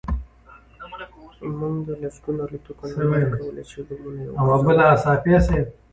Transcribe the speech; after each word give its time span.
موږ 1.57 1.73
د 1.87 1.89
لسګونو 2.01 2.41
الوتکو 2.45 2.83
ننداره 2.91 3.29
کوله 3.37 3.63
چې 3.69 3.77
بمونه 3.87 4.21
یې 4.25 4.29
غورځول 4.31 5.65